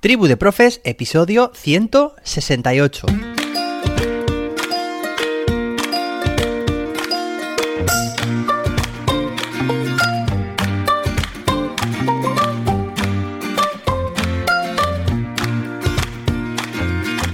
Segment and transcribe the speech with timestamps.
[0.00, 3.06] Tribu de Profes, episodio 168.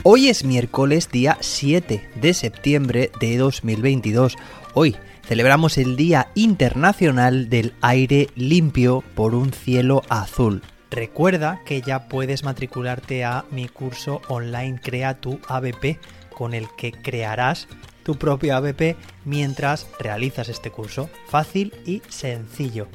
[0.03, 4.37] Hoy es miércoles día 7 de septiembre de 2022.
[4.73, 4.97] Hoy
[5.29, 10.63] celebramos el Día Internacional del Aire Limpio por un cielo azul.
[10.95, 15.99] Recuerda que ya puedes matricularte a mi curso online Crea tu ABP
[16.33, 17.67] con el que crearás
[18.05, 21.11] tu propio ABP mientras realizas este curso.
[21.27, 22.87] Fácil y sencillo.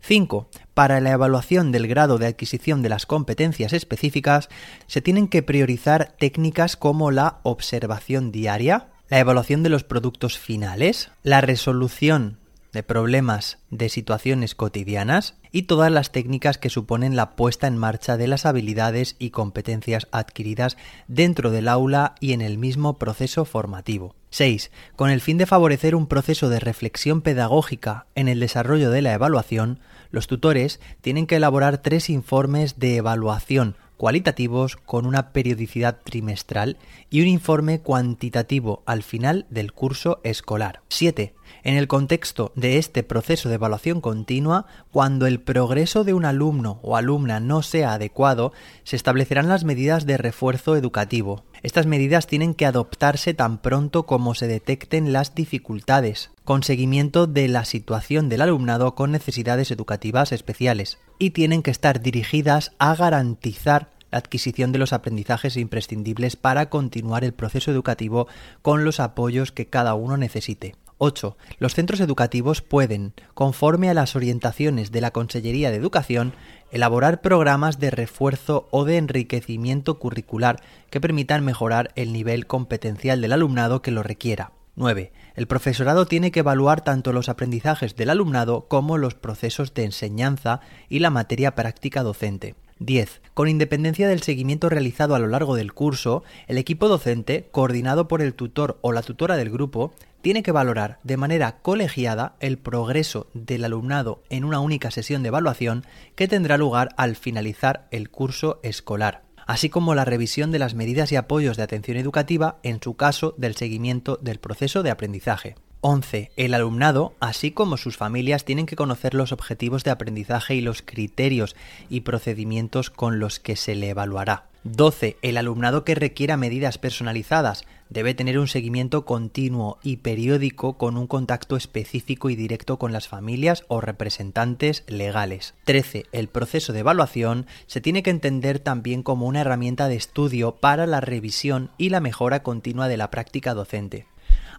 [0.02, 0.50] 5.
[0.74, 4.50] Para la evaluación del grado de adquisición de las competencias específicas
[4.88, 11.12] se tienen que priorizar técnicas como la observación diaria, la evaluación de los productos finales,
[11.24, 12.38] la resolución
[12.76, 18.18] de problemas de situaciones cotidianas y todas las técnicas que suponen la puesta en marcha
[18.18, 20.78] de las habilidades y competencias adquiridas
[21.08, 24.14] dentro del aula y en el mismo proceso formativo.
[24.30, 24.70] 6.
[24.96, 29.14] Con el fin de favorecer un proceso de reflexión pedagógica en el desarrollo de la
[29.14, 29.80] evaluación,
[30.12, 36.78] los tutores tienen que elaborar tres informes de evaluación cualitativos con una periodicidad trimestral
[37.10, 40.82] y un informe cuantitativo al final del curso escolar.
[40.90, 41.34] 7.
[41.64, 46.80] En el contexto de este proceso de evaluación continua, cuando el progreso de un alumno
[46.84, 51.44] o alumna no sea adecuado, se establecerán las medidas de refuerzo educativo.
[51.64, 57.48] Estas medidas tienen que adoptarse tan pronto como se detecten las dificultades, con seguimiento de
[57.48, 63.90] la situación del alumnado con necesidades educativas especiales, y tienen que estar dirigidas a garantizar
[64.12, 68.28] la adquisición de los aprendizajes imprescindibles para continuar el proceso educativo
[68.62, 70.76] con los apoyos que cada uno necesite.
[70.98, 71.38] 8.
[71.60, 76.34] Los centros educativos pueden, conforme a las orientaciones de la Consellería de Educación,
[76.72, 83.34] elaborar programas de refuerzo o de enriquecimiento curricular que permitan mejorar el nivel competencial del
[83.34, 84.52] alumnado que lo requiera.
[84.76, 85.12] 9.
[85.36, 90.60] El profesorado tiene que evaluar tanto los aprendizajes del alumnado como los procesos de enseñanza
[90.90, 92.56] y la materia práctica docente.
[92.80, 93.22] 10.
[93.34, 98.22] Con independencia del seguimiento realizado a lo largo del curso, el equipo docente, coordinado por
[98.22, 103.28] el tutor o la tutora del grupo, tiene que valorar de manera colegiada el progreso
[103.34, 108.60] del alumnado en una única sesión de evaluación que tendrá lugar al finalizar el curso
[108.64, 112.96] escolar así como la revisión de las medidas y apoyos de atención educativa en su
[112.96, 115.56] caso del seguimiento del proceso de aprendizaje.
[115.88, 116.32] 11.
[116.36, 120.82] El alumnado, así como sus familias, tienen que conocer los objetivos de aprendizaje y los
[120.82, 121.56] criterios
[121.92, 124.48] y procedimientos con los que se le evaluará.
[124.64, 125.18] 12.
[125.22, 131.06] El alumnado que requiera medidas personalizadas debe tener un seguimiento continuo y periódico con un
[131.06, 135.54] contacto específico y directo con las familias o representantes legales.
[135.66, 136.08] 13.
[136.12, 140.88] El proceso de evaluación se tiene que entender también como una herramienta de estudio para
[140.88, 144.08] la revisión y la mejora continua de la práctica docente.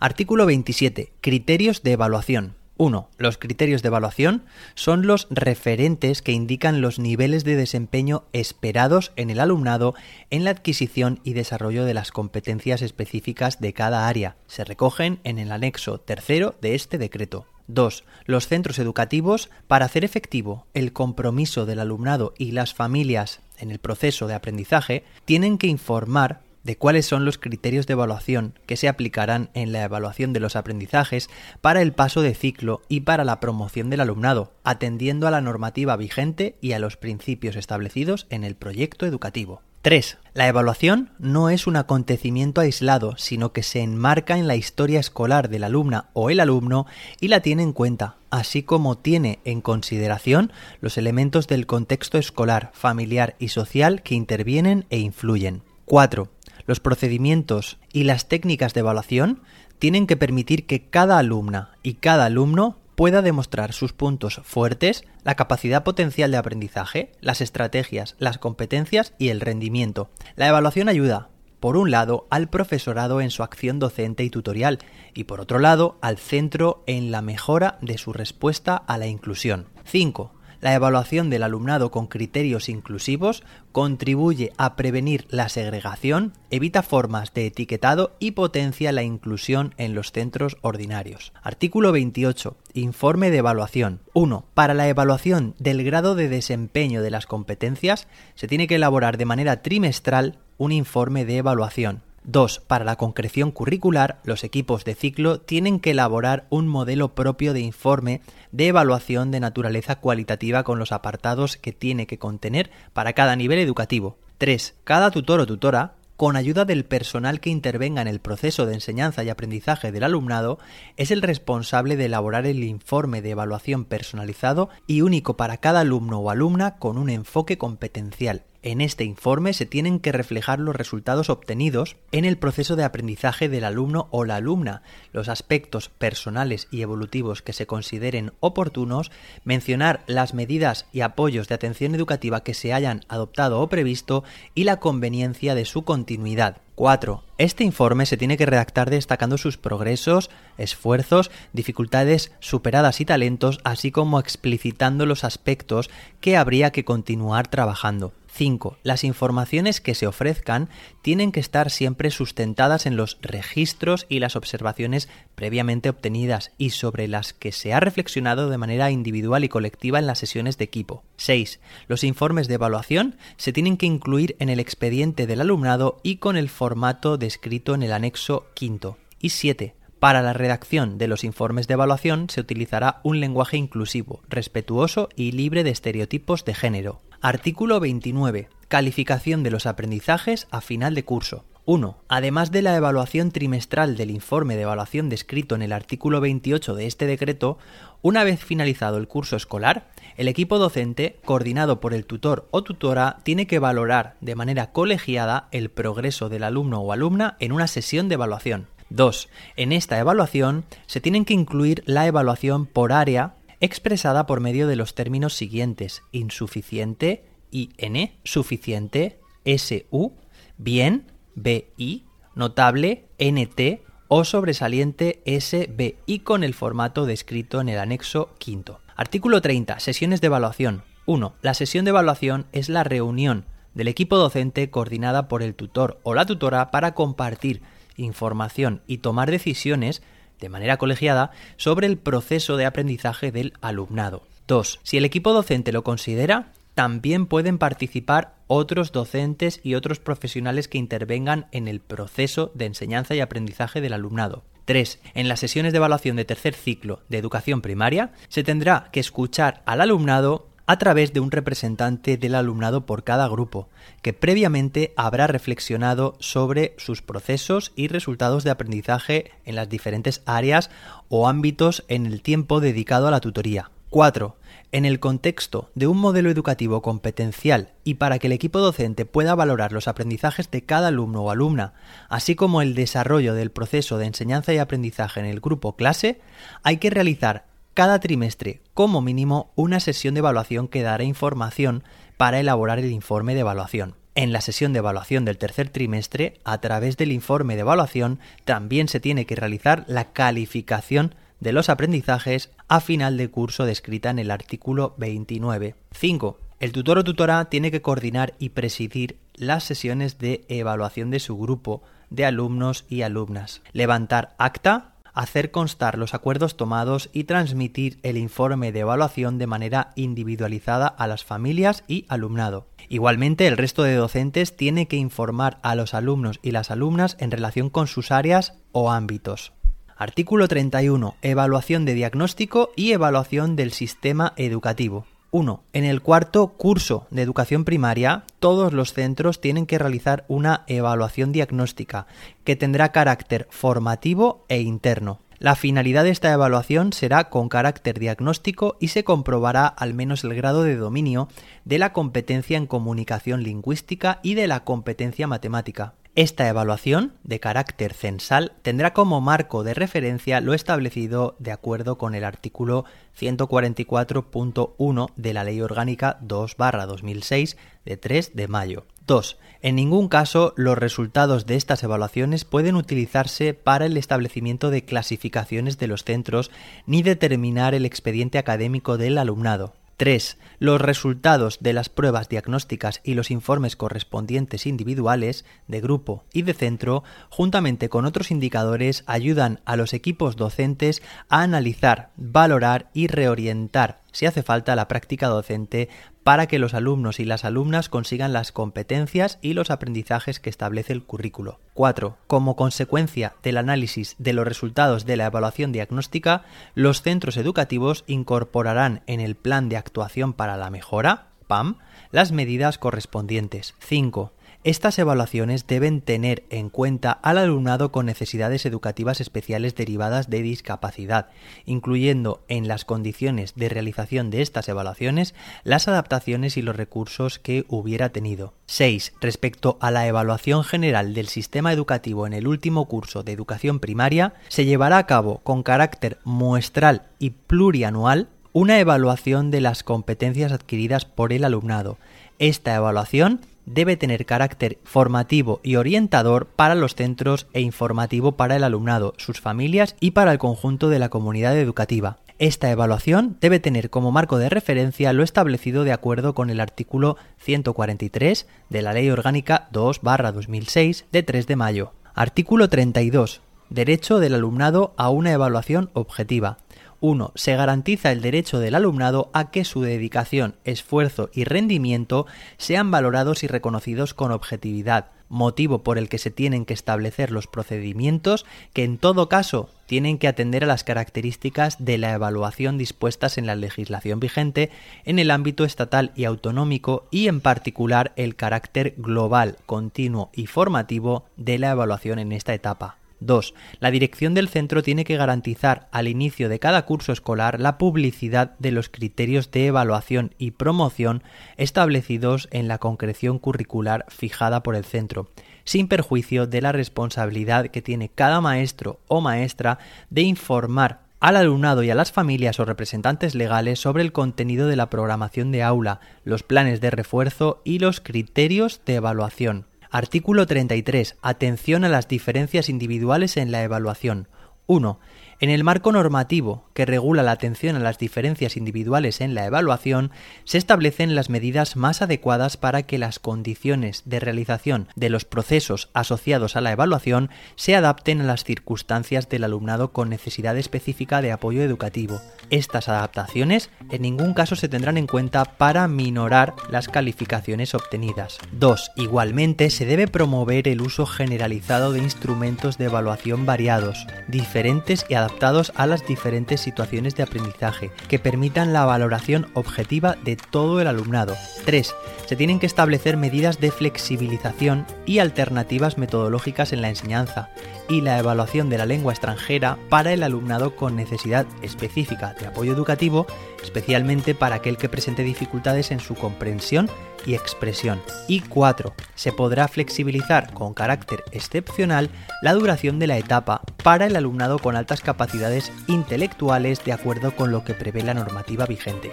[0.01, 1.13] Artículo 27.
[1.23, 2.55] Criterios de evaluación.
[2.77, 3.09] 1.
[3.17, 4.45] Los criterios de evaluación
[4.75, 9.95] son los referentes que indican los niveles de desempeño esperados en el alumnado
[10.29, 14.37] en la adquisición y desarrollo de las competencias específicas de cada área.
[14.47, 17.47] Se recogen en el anexo tercero de este decreto.
[17.69, 18.05] 2.
[18.27, 23.79] Los centros educativos, para hacer efectivo el compromiso del alumnado y las familias en el
[23.79, 28.89] proceso de aprendizaje, tienen que informar de cuáles son los criterios de evaluación que se
[28.89, 31.31] aplicarán en la evaluación de los aprendizajes
[31.61, 35.97] para el paso de ciclo y para la promoción del alumnado, atendiendo a la normativa
[35.97, 39.63] vigente y a los principios establecidos en el proyecto educativo.
[39.83, 40.19] 3.
[40.35, 45.49] La evaluación no es un acontecimiento aislado, sino que se enmarca en la historia escolar
[45.49, 46.87] del alumna o el alumno
[47.21, 52.73] y la tiene en cuenta, así como tiene en consideración los elementos del contexto escolar,
[52.75, 55.63] familiar y social que intervienen e influyen.
[55.85, 56.29] 4.
[56.67, 59.41] Los procedimientos y las técnicas de evaluación
[59.79, 65.35] tienen que permitir que cada alumna y cada alumno pueda demostrar sus puntos fuertes, la
[65.35, 70.11] capacidad potencial de aprendizaje, las estrategias, las competencias y el rendimiento.
[70.35, 71.29] La evaluación ayuda,
[71.61, 74.79] por un lado, al profesorado en su acción docente y tutorial
[75.15, 79.67] y por otro lado, al centro en la mejora de su respuesta a la inclusión.
[79.85, 80.33] 5.
[80.61, 83.43] La evaluación del alumnado con criterios inclusivos
[83.73, 90.13] contribuye a prevenir la segregación, evita formas de etiquetado y potencia la inclusión en los
[90.13, 91.33] centros ordinarios.
[91.43, 92.57] Artículo 28.
[92.75, 94.01] Informe de evaluación.
[94.15, 94.47] 1.
[94.55, 99.27] Para la evaluación del grado de desempeño de las competencias se tiene que elaborar de
[99.27, 102.06] manera trimestral un informe de evaluación.
[102.27, 102.61] 2.
[102.67, 107.61] Para la concreción curricular, los equipos de ciclo tienen que elaborar un modelo propio de
[107.61, 108.21] informe
[108.51, 113.61] de evaluación de naturaleza cualitativa con los apartados que tiene que contener para cada nivel
[113.61, 114.19] educativo.
[114.39, 114.75] 3.
[114.85, 119.23] Cada tutor o tutora con ayuda del personal que intervenga en el proceso de enseñanza
[119.23, 120.59] y aprendizaje del alumnado,
[120.97, 126.21] es el responsable de elaborar el informe de evaluación personalizado y único para cada alumno
[126.21, 128.45] o alumna con un enfoque competencial.
[128.67, 133.49] En este informe se tienen que reflejar los resultados obtenidos en el proceso de aprendizaje
[133.49, 134.83] del alumno o la alumna,
[135.13, 139.13] los aspectos personales y evolutivos que se consideren oportunos,
[139.45, 144.25] mencionar las medidas y apoyos de atención educativa que se hayan adoptado o previsto
[144.57, 146.61] y la conveniencia de su continuidad.
[146.75, 147.23] 4.
[147.39, 150.29] Este informe se tiene que redactar destacando sus progresos,
[150.59, 155.89] esfuerzos, dificultades superadas y talentos, así como explicitando los aspectos
[156.21, 158.13] que habría que continuar trabajando.
[158.37, 158.77] 5.
[158.83, 160.69] Las informaciones que se ofrezcan
[161.01, 167.09] tienen que estar siempre sustentadas en los registros y las observaciones previamente obtenidas y sobre
[167.09, 171.03] las que se ha reflexionado de manera individual y colectiva en las sesiones de equipo.
[171.17, 171.61] 6.
[171.89, 176.37] Los informes de evaluación se tienen que incluir en el expediente del alumnado y con
[176.37, 178.99] el formato descrito en el anexo quinto.
[179.19, 179.75] Y 7.
[179.99, 185.33] Para la redacción de los informes de evaluación se utilizará un lenguaje inclusivo, respetuoso y
[185.33, 187.01] libre de estereotipos de género.
[187.29, 188.49] Artículo 29.
[188.69, 191.45] Calificación de los aprendizajes a final de curso.
[191.65, 191.99] 1.
[192.07, 196.87] Además de la evaluación trimestral del informe de evaluación descrito en el artículo 28 de
[196.87, 197.59] este decreto,
[198.01, 203.19] una vez finalizado el curso escolar, el equipo docente, coordinado por el tutor o tutora,
[203.25, 208.09] tiene que valorar de manera colegiada el progreso del alumno o alumna en una sesión
[208.09, 208.69] de evaluación.
[208.91, 209.29] 2.
[209.57, 214.77] En esta evaluación se tienen que incluir la evaluación por área expresada por medio de
[214.77, 220.13] los términos siguientes: insuficiente, IN, suficiente, SU,
[220.59, 222.05] bien, BI,
[222.35, 228.81] notable, NT o sobresaliente SBI con el formato descrito en el anexo quinto.
[228.95, 229.81] Artículo 30.
[229.81, 230.83] Sesiones de evaluación.
[231.07, 231.35] 1.
[231.43, 236.15] La sesión de evaluación es la reunión del equipo docente coordinada por el tutor o
[236.15, 237.63] la tutora para compartir
[237.97, 240.03] información y tomar decisiones
[240.41, 244.23] de manera colegiada sobre el proceso de aprendizaje del alumnado.
[244.49, 244.81] 2.
[244.83, 250.79] Si el equipo docente lo considera, también pueden participar otros docentes y otros profesionales que
[250.79, 254.45] intervengan en el proceso de enseñanza y aprendizaje del alumnado.
[254.67, 255.01] 3.
[255.15, 259.63] En las sesiones de evaluación de tercer ciclo de educación primaria se tendrá que escuchar
[259.65, 263.69] al alumnado a través de un representante del alumnado por cada grupo,
[264.03, 270.71] que previamente habrá reflexionado sobre sus procesos y resultados de aprendizaje en las diferentes áreas
[271.09, 273.71] o ámbitos en el tiempo dedicado a la tutoría.
[273.91, 274.37] 4.
[274.73, 279.37] En el contexto de un modelo educativo competencial y para que el equipo docente pueda
[279.37, 281.73] valorar los aprendizajes de cada alumno o alumna,
[282.09, 286.21] así como el desarrollo del proceso de enseñanza y aprendizaje en el grupo clase,
[286.65, 287.45] hay que realizar
[287.77, 291.85] cada trimestre, como mínimo, una sesión de evaluación que dará información
[292.17, 293.97] para elaborar el informe de evaluación.
[294.15, 298.89] En la sesión de evaluación del tercer trimestre, a través del informe de evaluación, también
[298.89, 304.21] se tiene que realizar la calificación de los aprendizajes a final de curso descrita en
[304.21, 305.75] el artículo 29.
[305.93, 306.39] 5.
[306.61, 311.37] El tutor o tutora tiene que coordinar y presidir las sesiones de evaluación de su
[311.37, 318.17] grupo de alumnos y alumnas, levantar acta, hacer constar los acuerdos tomados y transmitir el
[318.19, 322.69] informe de evaluación de manera individualizada a las familias y alumnado.
[322.89, 327.31] Igualmente, el resto de docentes tiene que informar a los alumnos y las alumnas en
[327.31, 329.53] relación con sus áreas o ámbitos.
[329.97, 331.17] Artículo 31.
[331.23, 335.07] Evaluación de diagnóstico y evaluación del sistema educativo.
[335.37, 335.65] 1.
[335.75, 341.31] En el cuarto curso de educación primaria, todos los centros tienen que realizar una evaluación
[341.31, 342.07] diagnóstica
[342.43, 345.21] que tendrá carácter formativo e interno.
[345.39, 350.35] La finalidad de esta evaluación será con carácter diagnóstico y se comprobará al menos el
[350.35, 351.29] grado de dominio
[351.67, 355.93] de la competencia en comunicación lingüística y de la competencia matemática.
[356.17, 362.15] Esta evaluación, de carácter censal, tendrá como marco de referencia lo establecido de acuerdo con
[362.15, 362.87] el artículo
[363.21, 368.87] 144.1 de la Ley Orgánica 2-2006 de 3 de mayo.
[369.07, 369.37] 2.
[369.61, 375.77] En ningún caso los resultados de estas evaluaciones pueden utilizarse para el establecimiento de clasificaciones
[375.77, 376.51] de los centros
[376.87, 379.75] ni determinar el expediente académico del alumnado.
[379.97, 380.39] 3.
[380.59, 386.55] Los resultados de las pruebas diagnósticas y los informes correspondientes individuales, de grupo y de
[386.55, 394.03] centro, juntamente con otros indicadores, ayudan a los equipos docentes a analizar, valorar y reorientar
[394.17, 395.91] si hace falta la práctica docente
[396.27, 400.93] para que los alumnos y las alumnas consigan las competencias y los aprendizajes que establece
[400.93, 401.61] el currículo.
[401.75, 402.17] 4.
[402.27, 406.43] Como consecuencia del análisis de los resultados de la evaluación diagnóstica,
[406.75, 411.79] los centros educativos incorporarán en el plan de actuación para la mejora, PAM,
[412.11, 413.77] las medidas correspondientes.
[413.79, 414.33] 5.
[414.67, 421.29] Estas evaluaciones deben tener en cuenta al alumnado con necesidades educativas especiales derivadas de discapacidad,
[421.67, 427.65] incluyendo en las condiciones de realización de estas evaluaciones las adaptaciones y los recursos que
[427.69, 428.55] hubiera tenido.
[428.67, 429.13] 6.
[429.21, 434.35] Respecto a la evaluación general del sistema educativo en el último curso de educación primaria,
[434.49, 441.05] se llevará a cabo con carácter muestral y plurianual una evaluación de las competencias adquiridas
[441.05, 441.99] por el alumnado.
[442.41, 448.65] Esta evaluación debe tener carácter formativo y orientador para los centros e informativo para el
[448.65, 452.19] alumnado, sus familias y para el conjunto de la comunidad educativa.
[452.39, 457.17] Esta evaluación debe tener como marco de referencia lo establecido de acuerdo con el artículo
[457.39, 461.93] 143 de la Ley Orgánica 2-2006 de 3 de mayo.
[462.15, 463.41] Artículo 32.
[463.71, 466.59] Derecho del alumnado a una evaluación objetiva.
[467.01, 467.33] 1.
[467.35, 472.27] Se garantiza el derecho del alumnado a que su dedicación, esfuerzo y rendimiento
[472.59, 477.47] sean valorados y reconocidos con objetividad, motivo por el que se tienen que establecer los
[477.47, 483.39] procedimientos que en todo caso tienen que atender a las características de la evaluación dispuestas
[483.39, 484.71] en la legislación vigente
[485.05, 491.25] en el ámbito estatal y autonómico y en particular el carácter global, continuo y formativo
[491.37, 492.99] de la evaluación en esta etapa.
[493.21, 493.55] 2.
[493.81, 498.53] La dirección del centro tiene que garantizar al inicio de cada curso escolar la publicidad
[498.59, 501.23] de los criterios de evaluación y promoción
[501.57, 505.31] establecidos en la concreción curricular fijada por el centro,
[505.65, 509.79] sin perjuicio de la responsabilidad que tiene cada maestro o maestra
[510.11, 514.77] de informar al alumnado y a las familias o representantes legales sobre el contenido de
[514.77, 519.67] la programación de aula, los planes de refuerzo y los criterios de evaluación.
[519.91, 521.17] Artículo 33.
[521.23, 524.29] Atención a las diferencias individuales en la evaluación.
[524.67, 524.99] 1.
[525.39, 530.11] En el marco normativo que regula la atención a las diferencias individuales en la evaluación,
[530.45, 535.91] se establecen las medidas más adecuadas para que las condiciones de realización de los procesos
[535.93, 541.33] asociados a la evaluación se adapten a las circunstancias del alumnado con necesidad específica de
[541.33, 542.19] apoyo educativo.
[542.49, 548.39] Estas adaptaciones en ningún caso se tendrán en cuenta para minorar las calificaciones obtenidas.
[548.53, 548.93] 2.
[548.97, 555.26] Igualmente se debe promover el uso generalizado de instrumentos de evaluación variados, diferentes y adaptados
[555.75, 561.37] a las diferentes situaciones de aprendizaje, que permitan la valoración objetiva de todo el alumnado.
[561.65, 561.95] 3.
[562.27, 567.51] Se tienen que establecer medidas de flexibilización y alternativas metodológicas en la enseñanza
[567.89, 572.73] y la evaluación de la lengua extranjera para el alumnado con necesidad específica de apoyo
[572.73, 573.27] educativo,
[573.63, 576.91] especialmente para aquel que presente dificultades en su comprensión
[577.27, 578.01] y expresión.
[578.29, 578.95] Y 4.
[579.15, 582.11] Se podrá flexibilizar con carácter excepcional
[582.43, 587.51] la duración de la etapa para el alumnado con altas capacidades intelectuales de acuerdo con
[587.51, 589.13] lo que prevé la normativa vigente.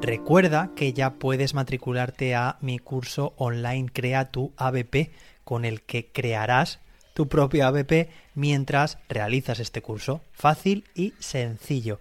[0.00, 5.12] Recuerda que ya puedes matricularte a mi curso online Crea tu ABP
[5.44, 6.80] con el que crearás
[7.18, 10.20] tu propio ABP mientras realizas este curso.
[10.30, 11.98] Fácil y sencillo.